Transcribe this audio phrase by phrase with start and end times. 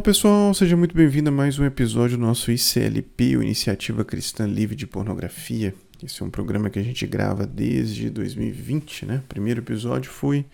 [0.00, 4.46] Olá pessoal, seja muito bem-vindo a mais um episódio do nosso ICLP, o Iniciativa Cristã
[4.46, 5.74] Livre de Pornografia.
[6.02, 9.20] Esse é um programa que a gente grava desde 2020, né?
[9.22, 10.46] O primeiro episódio foi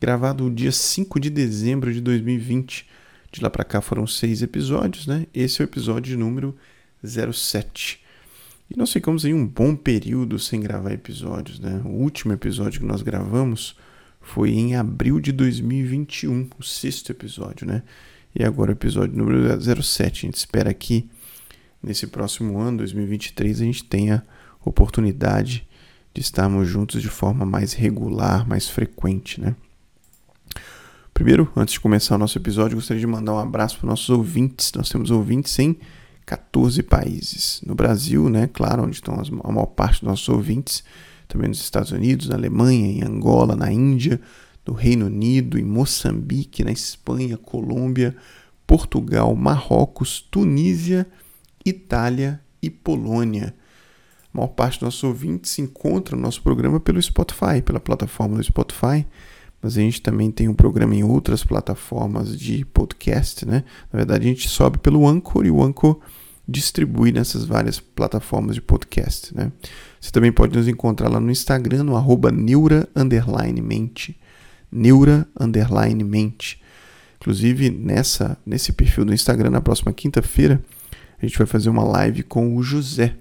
[0.00, 2.86] gravado no dia 5 de dezembro de 2020.
[3.30, 5.26] De lá para cá foram seis episódios, né?
[5.34, 6.56] Esse é o episódio número
[7.04, 8.02] 07.
[8.70, 11.82] E nós ficamos em um bom período sem gravar episódios, né?
[11.84, 13.76] O último episódio que nós gravamos
[14.22, 17.82] foi em abril de 2021, o sexto episódio, né?
[18.38, 20.26] E agora o episódio número 07.
[20.26, 21.08] A gente espera que
[21.82, 24.22] nesse próximo ano, 2023, a gente tenha
[24.62, 25.66] oportunidade
[26.12, 29.56] de estarmos juntos de forma mais regular, mais frequente, né?
[31.14, 34.10] Primeiro, antes de começar o nosso episódio, gostaria de mandar um abraço para os nossos
[34.10, 34.70] ouvintes.
[34.74, 35.78] Nós temos ouvintes em
[36.26, 37.62] 14 países.
[37.64, 40.84] No Brasil, né, claro, onde estão a maior parte dos nossos ouvintes,
[41.26, 44.20] também nos Estados Unidos, na Alemanha, em Angola, na Índia,
[44.66, 48.16] no Reino Unido, em Moçambique, na Espanha, Colômbia,
[48.66, 51.06] Portugal, Marrocos, Tunísia,
[51.64, 53.54] Itália e Polônia.
[54.34, 58.36] A maior parte dos nossos ouvintes se encontra no nosso programa pelo Spotify, pela plataforma
[58.36, 59.06] do Spotify,
[59.62, 63.64] mas a gente também tem um programa em outras plataformas de podcast, né?
[63.92, 65.98] Na verdade, a gente sobe pelo Anchor e o Anchor
[66.46, 69.50] distribui nessas várias plataformas de podcast, né?
[70.00, 72.88] Você também pode nos encontrar lá no Instagram, no arroba neura,
[73.62, 74.16] mente
[74.76, 76.62] neura underline mente.
[77.18, 80.62] Inclusive, nessa, nesse perfil do Instagram, na próxima quinta-feira,
[81.20, 83.16] a gente vai fazer uma live com o José.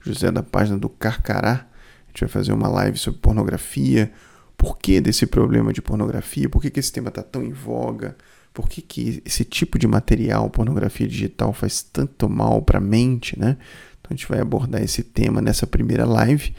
[0.00, 1.66] José da página do Carcará.
[2.06, 4.12] A gente vai fazer uma live sobre pornografia.
[4.56, 6.48] Por que desse problema de pornografia?
[6.48, 8.16] Por que, que esse tema está tão em voga?
[8.52, 13.38] Por que, que esse tipo de material, pornografia digital, faz tanto mal para a mente,
[13.38, 13.56] né?
[14.00, 16.54] Então a gente vai abordar esse tema nessa primeira live.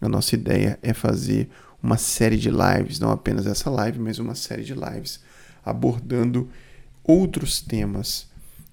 [0.00, 1.48] A nossa ideia é fazer
[1.82, 5.20] uma série de lives, não apenas essa live, mas uma série de lives
[5.64, 6.48] abordando
[7.04, 8.28] outros temas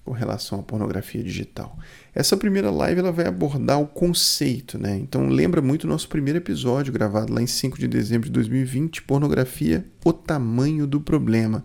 [0.07, 1.77] com relação à pornografia digital.
[2.15, 4.97] Essa primeira live ela vai abordar o conceito, né?
[4.97, 9.01] Então lembra muito o nosso primeiro episódio gravado lá em 5 de dezembro de 2020,
[9.03, 11.63] pornografia, o tamanho do problema.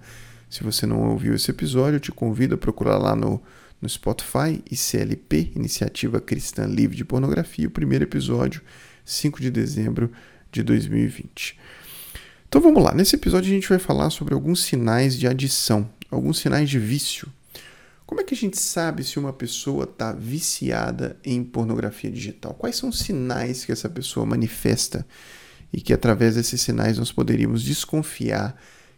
[0.51, 3.41] Se você não ouviu esse episódio, eu te convido a procurar lá no,
[3.81, 8.61] no Spotify, ICLP, Iniciativa Cristã Livre de Pornografia, o primeiro episódio,
[9.05, 10.11] 5 de dezembro
[10.53, 11.59] de 2020.
[12.47, 16.39] Então vamos lá, nesse episódio a gente vai falar sobre alguns sinais de adição, alguns
[16.39, 17.27] sinais de vício.
[18.05, 22.53] Como é que a gente sabe se uma pessoa está viciada em pornografia digital?
[22.53, 25.07] Quais são os sinais que essa pessoa manifesta
[25.73, 28.55] e que através desses sinais nós poderíamos desconfiar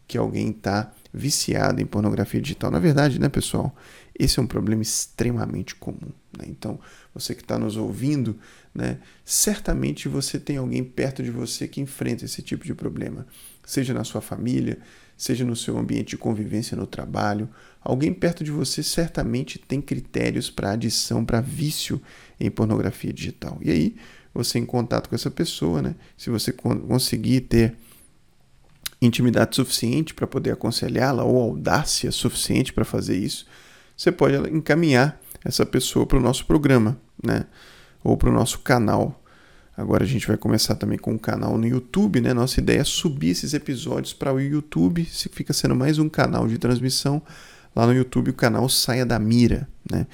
[0.09, 2.73] que alguém está viciado em pornografia digital?
[2.73, 3.73] Na verdade, né, pessoal,
[4.19, 6.13] esse é um problema extremamente comum.
[6.39, 6.47] Né?
[6.49, 6.79] Então,
[7.13, 8.39] você que está nos ouvindo,
[8.75, 13.27] né, certamente você tem alguém perto de você que enfrenta esse tipo de problema,
[13.65, 14.79] seja na sua família,
[15.17, 17.49] seja no seu ambiente de convivência no trabalho.
[17.81, 22.01] Alguém perto de você certamente tem critérios para adição, para vício
[22.39, 23.59] em pornografia digital.
[23.63, 23.97] E aí,
[24.33, 27.77] você em contato com essa pessoa, né, se você conseguir ter
[29.01, 33.47] intimidade suficiente para poder aconselhá-la ou audácia suficiente para fazer isso,
[33.97, 37.45] você pode encaminhar essa pessoa para o nosso programa, né?
[38.03, 39.23] Ou para o nosso canal.
[39.77, 42.33] Agora a gente vai começar também com um canal no YouTube, né?
[42.33, 46.47] Nossa ideia é subir esses episódios para o YouTube, se fica sendo mais um canal
[46.47, 47.21] de transmissão
[47.75, 50.07] lá no YouTube, o canal saia da mira, né?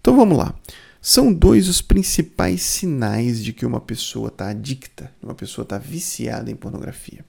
[0.00, 0.54] Então vamos lá.
[1.00, 6.50] São dois os principais sinais de que uma pessoa está adicta, uma pessoa está viciada
[6.50, 7.24] em pornografia.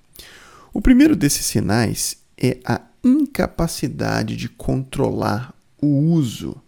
[0.74, 6.62] O primeiro desses sinais é a incapacidade de controlar o uso.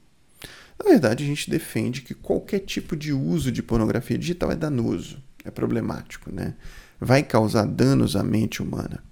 [0.77, 5.21] Na verdade, a gente defende que qualquer tipo de uso de pornografia digital é danoso,
[5.43, 6.55] é problemático, né?
[6.99, 9.03] Vai causar danos à mente humana,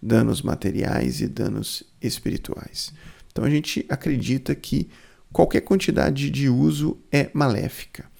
[0.00, 2.92] danos materiais e danos espirituais.
[3.30, 4.88] Então a gente acredita que
[5.32, 8.10] qualquer quantidade de uso é maléfica.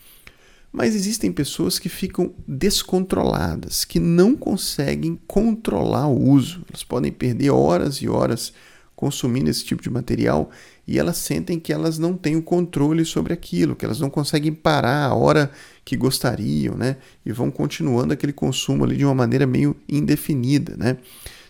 [0.73, 6.65] Mas existem pessoas que ficam descontroladas, que não conseguem controlar o uso.
[6.69, 8.53] Elas podem perder horas e horas
[9.01, 10.51] consumindo esse tipo de material
[10.87, 14.53] e elas sentem que elas não têm o controle sobre aquilo, que elas não conseguem
[14.53, 15.51] parar a hora
[15.87, 16.99] que gostariam, né?
[17.25, 20.99] E vão continuando aquele consumo ali de uma maneira meio indefinida, né?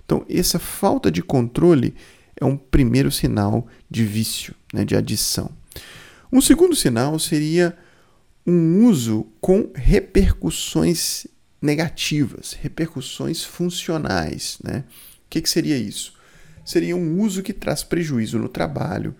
[0.06, 1.92] Então, essa falta de controle
[2.40, 5.50] é um primeiro sinal de vício, né, de adição.
[6.32, 7.76] Um segundo sinal seria
[8.46, 11.26] um uso com repercussões
[11.60, 14.84] negativas, repercussões funcionais, né?
[15.26, 16.19] O que, que seria isso?
[16.70, 19.14] Seria um uso que traz prejuízo no trabalho,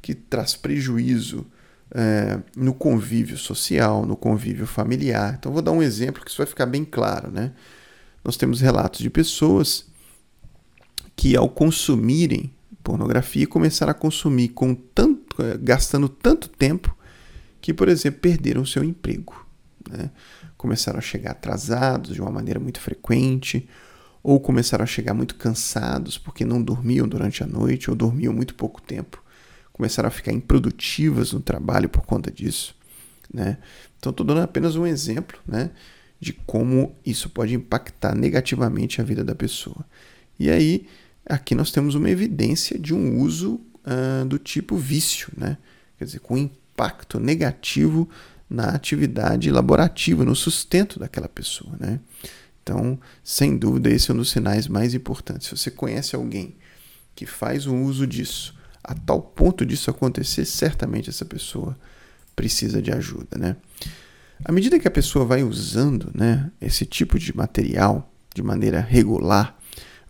[0.00, 1.46] que traz prejuízo
[1.94, 5.36] é, no convívio social, no convívio familiar.
[5.38, 7.30] Então, vou dar um exemplo que isso vai ficar bem claro.
[7.30, 7.52] Né?
[8.24, 9.84] Nós temos relatos de pessoas
[11.14, 12.50] que, ao consumirem
[12.82, 16.94] pornografia começaram a consumir com tanto, eh, gastando tanto tempo
[17.60, 19.46] que, por exemplo, perderam seu emprego.
[19.90, 20.10] Né?
[20.56, 23.68] Começaram a chegar atrasados de uma maneira muito frequente,
[24.24, 28.54] ou começaram a chegar muito cansados porque não dormiam durante a noite ou dormiam muito
[28.54, 29.22] pouco tempo.
[29.70, 32.74] Começaram a ficar improdutivas no trabalho por conta disso.
[33.32, 33.58] Né?
[33.98, 35.70] Então, estou dando apenas um exemplo né,
[36.18, 39.84] de como isso pode impactar negativamente a vida da pessoa.
[40.40, 40.86] E aí,
[41.26, 45.58] aqui nós temos uma evidência de um uso uh, do tipo vício, né?
[45.98, 48.08] quer dizer, com impacto negativo
[48.48, 51.76] na atividade laborativa, no sustento daquela pessoa.
[51.78, 52.00] Né?
[52.64, 55.48] Então, sem dúvida, esse é um dos sinais mais importantes.
[55.48, 56.56] Se você conhece alguém
[57.14, 61.76] que faz um uso disso, a tal ponto disso acontecer, certamente essa pessoa
[62.34, 63.56] precisa de ajuda, né?
[64.42, 69.56] À medida que a pessoa vai usando, né, esse tipo de material de maneira regular,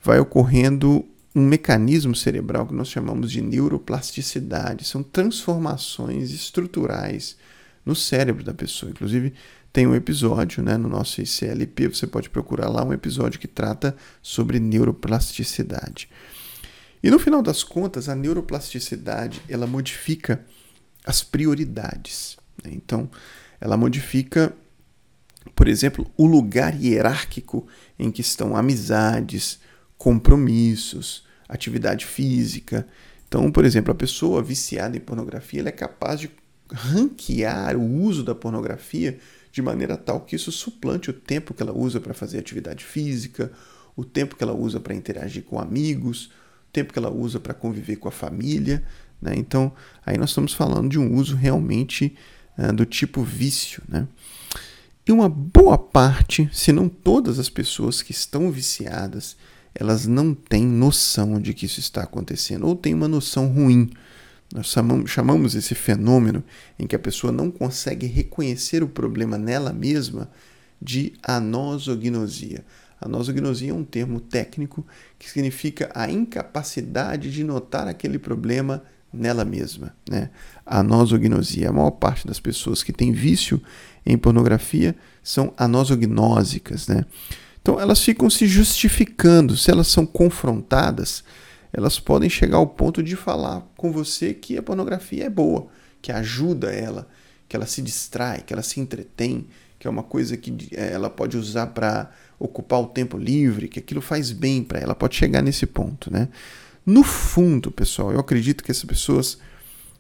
[0.03, 1.05] vai ocorrendo
[1.35, 4.85] um mecanismo cerebral que nós chamamos de neuroplasticidade.
[4.85, 7.37] São transformações estruturais
[7.85, 8.91] no cérebro da pessoa.
[8.91, 9.35] Inclusive,
[9.73, 13.97] tem um episódio né, no nosso ICLP, você pode procurar lá um episódio que trata
[14.23, 16.09] sobre neuroplasticidade.
[17.03, 20.45] E no final das contas, a neuroplasticidade ela modifica
[21.05, 22.37] as prioridades.
[22.65, 22.71] Né?
[22.73, 23.11] Então,
[23.61, 24.55] ela modifica,
[25.55, 27.67] por exemplo, o lugar hierárquico
[27.99, 29.59] em que estão amizades,
[29.99, 32.87] compromissos, atividade física.
[33.27, 36.31] Então, por exemplo, a pessoa viciada em pornografia é capaz de
[36.73, 39.19] ranquear o uso da pornografia
[39.53, 43.53] de maneira tal que isso suplante o tempo que ela usa para fazer atividade física,
[43.95, 46.27] o tempo que ela usa para interagir com amigos,
[46.69, 48.83] o tempo que ela usa para conviver com a família.
[49.23, 49.35] Né?
[49.37, 49.73] Então,
[50.05, 52.17] aí nós estamos falando de um uso realmente
[52.59, 53.81] uh, do tipo vício.
[53.89, 54.09] Né?
[55.07, 59.37] E uma boa parte, se não todas as pessoas que estão viciadas,
[59.75, 63.91] elas não têm noção de que isso está acontecendo, ou têm uma noção ruim
[64.53, 64.75] nós
[65.07, 66.45] chamamos esse fenômeno
[66.79, 70.31] em que a pessoa não consegue reconhecer o problema nela mesma
[70.81, 72.65] de anosognosia.
[73.01, 74.87] Anosognosia é um termo técnico
[75.19, 78.83] que significa a incapacidade de notar aquele problema
[79.13, 79.95] nela mesma.
[80.09, 80.31] Né?
[80.65, 81.69] A anosognosia.
[81.69, 83.61] A maior parte das pessoas que têm vício
[84.05, 86.89] em pornografia são anosognósicas.
[86.89, 87.05] Né?
[87.61, 89.57] Então elas ficam se justificando.
[89.57, 91.25] Se elas são confrontadas,
[91.75, 95.67] elas podem chegar ao ponto de falar com você que a pornografia é boa,
[96.01, 97.09] que ajuda ela,
[97.49, 99.49] que ela se distrai, que ela se entretém,
[99.79, 103.81] que é uma coisa que eh, ela pode usar para ocupar o tempo livre, que
[103.81, 106.29] aquilo faz bem para ela, pode chegar nesse ponto, né?
[106.87, 109.39] No fundo, pessoal, eu acredito que essas pessoas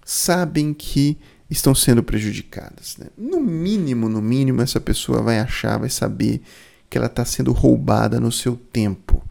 [0.04, 1.18] sabem que
[1.50, 2.96] estão sendo prejudicadas.
[2.98, 3.06] Né?
[3.16, 6.42] No mínimo, no mínimo, essa pessoa vai achar, vai saber
[6.90, 9.22] que ela está sendo roubada no seu tempo.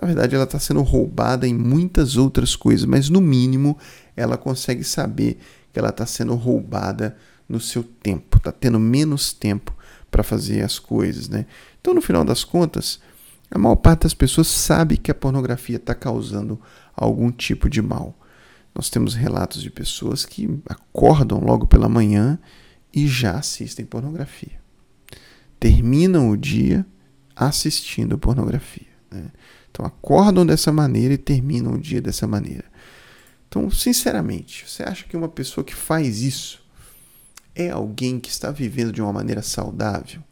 [0.00, 3.78] Na verdade, ela está sendo roubada em muitas outras coisas, mas no mínimo
[4.16, 5.38] ela consegue saber
[5.72, 7.16] que ela está sendo roubada
[7.48, 9.76] no seu tempo, está tendo menos tempo
[10.10, 11.46] para fazer as coisas, né?
[11.80, 13.00] Então, no final das contas,
[13.50, 16.60] a maior parte das pessoas sabe que a pornografia está causando
[16.94, 18.18] algum tipo de mal.
[18.74, 22.38] Nós temos relatos de pessoas que acordam logo pela manhã
[22.92, 24.60] e já assistem pornografia.
[25.60, 26.86] Terminam o dia
[27.36, 28.88] assistindo pornografia.
[29.10, 29.26] Né?
[29.72, 32.64] Então acordam dessa maneira e terminam o dia dessa maneira.
[33.48, 36.62] Então, sinceramente, você acha que uma pessoa que faz isso
[37.54, 40.22] é alguém que está vivendo de uma maneira saudável?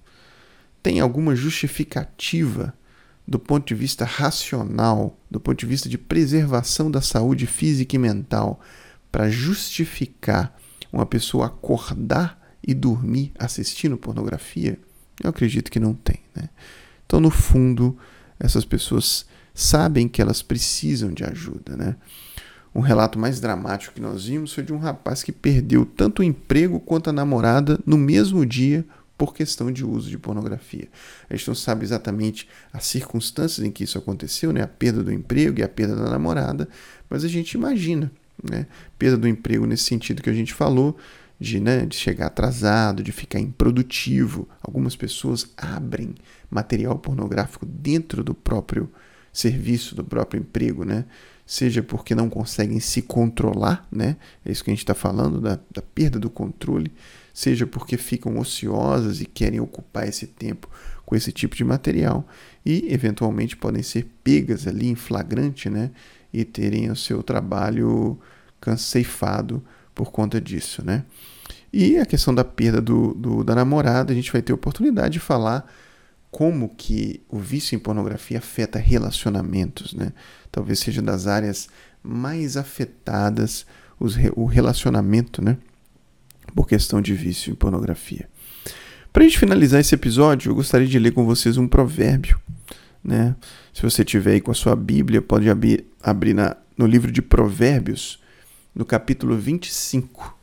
[0.82, 2.74] Tem alguma justificativa
[3.26, 7.98] do ponto de vista racional, do ponto de vista de preservação da saúde física e
[7.98, 8.60] mental,
[9.10, 10.58] para justificar
[10.92, 14.78] uma pessoa acordar e dormir assistindo pornografia?
[15.22, 16.20] Eu acredito que não tem.
[16.34, 16.48] Né?
[17.06, 17.98] Então, no fundo,
[18.40, 21.96] essas pessoas sabem que elas precisam de ajuda, né?
[22.74, 26.24] Um relato mais dramático que nós vimos foi de um rapaz que perdeu tanto o
[26.24, 28.84] emprego quanto a namorada no mesmo dia
[29.18, 30.88] por questão de uso de pornografia.
[31.28, 34.62] A gente não sabe exatamente as circunstâncias em que isso aconteceu, né?
[34.62, 36.66] A perda do emprego e a perda da namorada,
[37.10, 38.10] mas a gente imagina,
[38.42, 38.66] né?
[38.98, 40.96] Perda do emprego nesse sentido que a gente falou,
[41.40, 44.46] de, né, de chegar atrasado, de ficar improdutivo.
[44.60, 46.14] Algumas pessoas abrem
[46.50, 48.90] material pornográfico dentro do próprio
[49.32, 51.06] serviço, do próprio emprego, né?
[51.46, 54.16] Seja porque não conseguem se controlar, né?
[54.44, 56.92] É isso que a gente está falando, da, da perda do controle,
[57.32, 60.68] seja porque ficam ociosas e querem ocupar esse tempo
[61.06, 62.28] com esse tipo de material
[62.64, 65.90] e eventualmente podem ser pegas ali em flagrante, né?
[66.32, 68.18] E terem o seu trabalho
[68.60, 71.04] canceifado por conta disso, né?
[71.72, 75.20] E a questão da perda do, do, da namorada, a gente vai ter oportunidade de
[75.20, 75.70] falar
[76.30, 80.12] como que o vício em pornografia afeta relacionamentos, né?
[80.50, 81.68] Talvez seja das áreas
[82.02, 83.66] mais afetadas
[83.98, 85.56] os, o relacionamento, né?
[86.54, 88.28] Por questão de vício em pornografia.
[89.12, 92.38] Para a gente finalizar esse episódio, eu gostaria de ler com vocês um provérbio.
[93.02, 93.34] Né?
[93.72, 97.20] Se você tiver aí com a sua Bíblia, pode abrir, abrir na, no livro de
[97.20, 98.20] Provérbios,
[98.74, 100.36] no capítulo 25.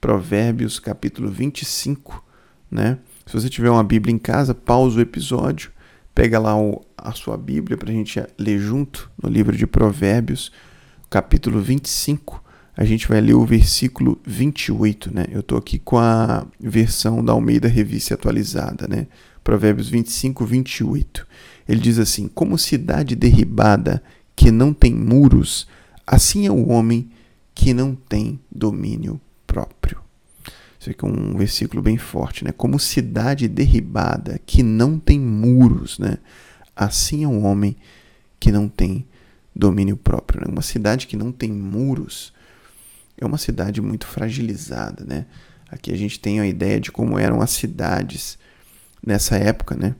[0.00, 2.24] Provérbios, capítulo 25.
[2.70, 2.98] Né?
[3.26, 5.70] Se você tiver uma Bíblia em casa, pausa o episódio,
[6.14, 10.52] pega lá o, a sua Bíblia para a gente ler junto no livro de Provérbios,
[11.08, 12.44] capítulo 25
[12.76, 15.26] a gente vai ler o versículo 28, né?
[15.30, 19.06] Eu estou aqui com a versão da Almeida Revista Atualizada, né?
[19.44, 21.26] Provérbios 25, 28.
[21.68, 24.02] Ele diz assim: Como cidade derribada
[24.34, 25.68] que não tem muros,
[26.04, 27.14] assim é o homem que
[27.72, 30.02] não tem domínio próprio.
[30.78, 32.52] Isso aqui é um versículo bem forte, né?
[32.52, 36.18] Como cidade derribada que não tem muros, né?
[36.76, 37.76] Assim é o homem
[38.38, 39.06] que não tem
[39.54, 40.40] domínio próprio.
[40.40, 40.46] Né?
[40.50, 42.34] Uma cidade que não tem muros
[43.16, 45.26] é uma cidade muito fragilizada, né?
[45.70, 48.38] Aqui a gente tem a ideia de como eram as cidades
[49.04, 49.94] nessa época, né?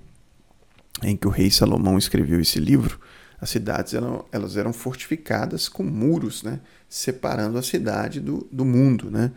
[1.02, 3.00] Em que o rei Salomão escreveu esse livro.
[3.44, 6.60] As cidades eram, elas eram fortificadas com muros, né?
[6.88, 9.32] Separando a cidade do, do mundo, né?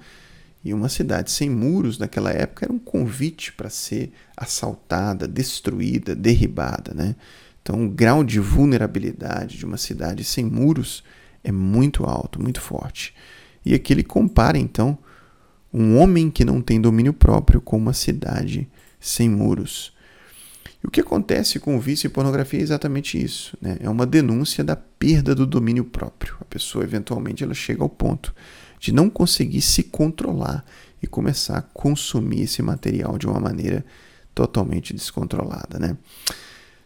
[0.63, 6.93] E uma cidade sem muros naquela época era um convite para ser assaltada, destruída, derribada,
[6.93, 7.17] né?
[7.61, 11.03] Então, o grau de vulnerabilidade de uma cidade sem muros
[11.43, 13.13] é muito alto, muito forte.
[13.65, 14.97] E aqui ele compara, então,
[15.73, 18.69] um homem que não tem domínio próprio com uma cidade
[19.01, 19.91] sem muros.
[20.83, 23.57] E o que acontece com o vício e pornografia é exatamente isso.
[23.61, 23.77] Né?
[23.79, 26.35] É uma denúncia da perda do domínio próprio.
[26.41, 28.33] A pessoa, eventualmente, ela chega ao ponto
[28.79, 30.65] de não conseguir se controlar
[31.01, 33.85] e começar a consumir esse material de uma maneira
[34.33, 35.79] totalmente descontrolada.
[35.79, 35.97] Né?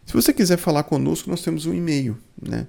[0.06, 2.16] Se você quiser falar conosco, nós temos um e-mail.
[2.40, 2.66] Né?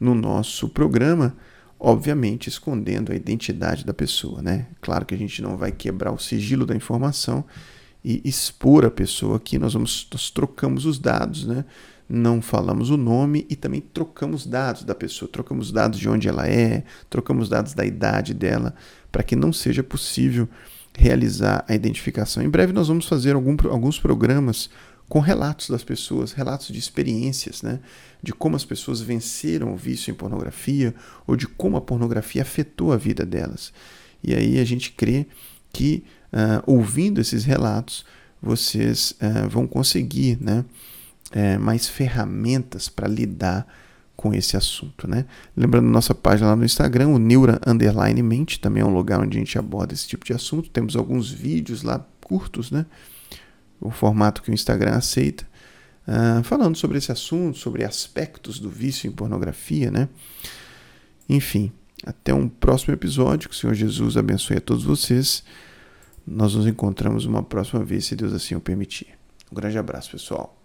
[0.00, 1.36] no nosso programa,
[1.78, 4.66] obviamente escondendo a identidade da pessoa, né?
[4.80, 7.44] Claro que a gente não vai quebrar o sigilo da informação
[8.04, 9.58] e expor a pessoa aqui.
[9.58, 11.64] Nós vamos nós trocamos os dados, né?
[12.14, 16.46] Não falamos o nome e também trocamos dados da pessoa, trocamos dados de onde ela
[16.46, 18.74] é, trocamos dados da idade dela,
[19.10, 20.46] para que não seja possível
[20.94, 22.42] realizar a identificação.
[22.42, 24.68] Em breve nós vamos fazer algum, alguns programas
[25.08, 27.80] com relatos das pessoas, relatos de experiências, né?
[28.22, 30.94] de como as pessoas venceram o vício em pornografia
[31.26, 33.72] ou de como a pornografia afetou a vida delas.
[34.22, 35.26] E aí a gente crê
[35.72, 38.04] que uh, ouvindo esses relatos,
[38.42, 40.62] vocês uh, vão conseguir né,
[41.34, 43.66] uh, mais ferramentas para lidar
[44.16, 45.08] com esse assunto.
[45.08, 45.24] Né?
[45.56, 49.36] Lembrando nossa página lá no Instagram, o Neura Underline Mente, também é um lugar onde
[49.36, 50.70] a gente aborda esse tipo de assunto.
[50.70, 52.86] Temos alguns vídeos lá curtos, né?
[53.80, 55.44] o formato que o Instagram aceita,
[56.06, 59.90] uh, falando sobre esse assunto, sobre aspectos do vício em pornografia.
[59.90, 60.08] Né?
[61.28, 61.72] Enfim,
[62.06, 63.48] até um próximo episódio.
[63.48, 65.42] Que o Senhor Jesus abençoe a todos vocês.
[66.26, 69.08] Nós nos encontramos uma próxima vez, se Deus assim o permitir.
[69.50, 70.61] Um grande abraço, pessoal.